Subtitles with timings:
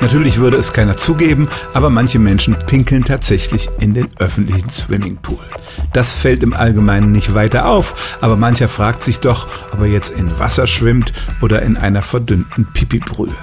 [0.00, 5.44] Natürlich würde es keiner zugeben, aber manche Menschen pinkeln tatsächlich in den öffentlichen Swimmingpool.
[5.92, 10.10] Das fällt im Allgemeinen nicht weiter auf, aber mancher fragt sich doch, ob er jetzt
[10.10, 13.36] in Wasser schwimmt oder in einer verdünnten Pipibrühe.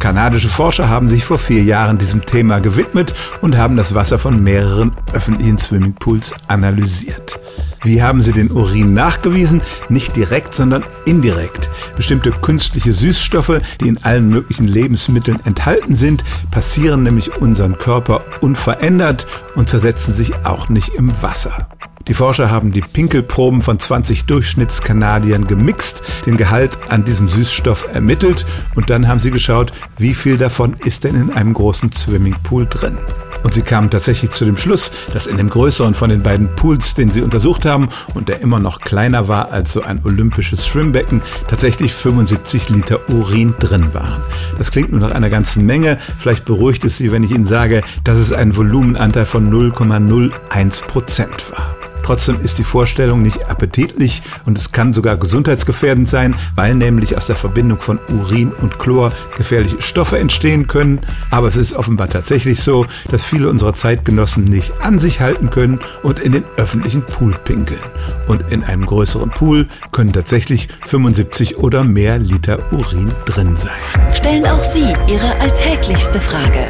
[0.00, 4.42] Kanadische Forscher haben sich vor vier Jahren diesem Thema gewidmet und haben das Wasser von
[4.42, 7.38] mehreren öffentlichen Swimmingpools analysiert.
[7.82, 9.62] Wie haben sie den Urin nachgewiesen?
[9.88, 11.70] Nicht direkt, sondern indirekt.
[11.96, 19.26] Bestimmte künstliche Süßstoffe, die in allen möglichen Lebensmitteln enthalten sind, passieren nämlich unseren Körper unverändert
[19.54, 21.68] und zersetzen sich auch nicht im Wasser.
[22.08, 28.46] Die Forscher haben die Pinkelproben von 20 Durchschnittskanadiern gemixt, den Gehalt an diesem Süßstoff ermittelt
[28.74, 32.98] und dann haben sie geschaut, wie viel davon ist denn in einem großen Swimmingpool drin.
[33.42, 36.94] Und sie kamen tatsächlich zu dem Schluss, dass in dem größeren von den beiden Pools,
[36.94, 41.22] den sie untersucht haben und der immer noch kleiner war als so ein olympisches Schwimmbecken,
[41.48, 44.22] tatsächlich 75 Liter Urin drin waren.
[44.58, 45.98] Das klingt nur nach einer ganzen Menge.
[46.18, 51.50] Vielleicht beruhigt es Sie, wenn ich Ihnen sage, dass es ein Volumenanteil von 0,01 Prozent
[51.52, 51.79] war.
[52.10, 57.26] Trotzdem ist die Vorstellung nicht appetitlich und es kann sogar gesundheitsgefährdend sein, weil nämlich aus
[57.26, 60.98] der Verbindung von Urin und Chlor gefährliche Stoffe entstehen können.
[61.30, 65.78] Aber es ist offenbar tatsächlich so, dass viele unserer Zeitgenossen nicht an sich halten können
[66.02, 67.78] und in den öffentlichen Pool pinkeln.
[68.26, 73.70] Und in einem größeren Pool können tatsächlich 75 oder mehr Liter Urin drin sein.
[74.14, 76.66] Stellen auch Sie Ihre alltäglichste Frage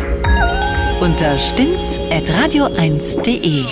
[1.00, 3.64] unter stimmtz.radio1.de.